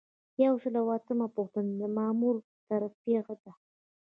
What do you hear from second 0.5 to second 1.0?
سل او